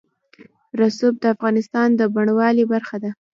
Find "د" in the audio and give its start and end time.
1.19-1.23, 1.99-2.01